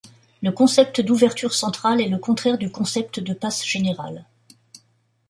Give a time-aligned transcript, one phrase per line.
[0.41, 4.25] Le concept d’ouverture centrale est le contraire du concept de passe général.